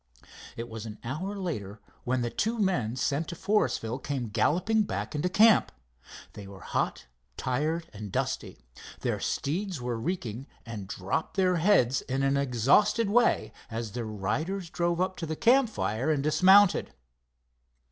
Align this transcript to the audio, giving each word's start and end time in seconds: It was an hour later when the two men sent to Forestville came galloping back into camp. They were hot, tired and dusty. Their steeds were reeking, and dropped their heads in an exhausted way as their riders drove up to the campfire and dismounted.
It 0.57 0.67
was 0.67 0.87
an 0.87 0.97
hour 1.03 1.37
later 1.37 1.79
when 2.05 2.23
the 2.23 2.31
two 2.31 2.57
men 2.57 2.95
sent 2.95 3.27
to 3.27 3.35
Forestville 3.35 3.99
came 3.99 4.29
galloping 4.29 4.81
back 4.81 5.13
into 5.13 5.29
camp. 5.29 5.71
They 6.33 6.47
were 6.47 6.61
hot, 6.61 7.05
tired 7.37 7.87
and 7.93 8.11
dusty. 8.11 8.57
Their 9.01 9.19
steeds 9.19 9.79
were 9.79 9.99
reeking, 9.99 10.47
and 10.65 10.87
dropped 10.87 11.37
their 11.37 11.57
heads 11.57 12.01
in 12.01 12.23
an 12.23 12.35
exhausted 12.35 13.11
way 13.11 13.53
as 13.69 13.91
their 13.91 14.05
riders 14.07 14.71
drove 14.71 14.99
up 14.99 15.17
to 15.17 15.27
the 15.27 15.35
campfire 15.35 16.09
and 16.09 16.23
dismounted. 16.23 16.95